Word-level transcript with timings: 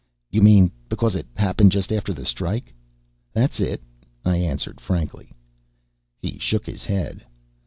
"You 0.31 0.41
mean, 0.41 0.71
because 0.89 1.13
it 1.13 1.27
happened 1.35 1.71
just 1.71 1.93
after 1.93 2.11
the 2.11 2.25
strike?" 2.25 2.73
"That's 3.33 3.59
it," 3.59 3.83
I 4.25 4.37
answered 4.37 4.81
frankly. 4.81 5.31
He 6.17 6.39
shook 6.39 6.65
his 6.65 6.83
head. 6.85 7.23